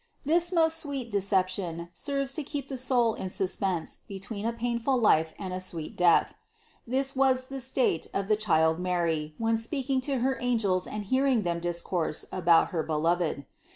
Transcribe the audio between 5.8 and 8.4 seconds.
death. This was the state of the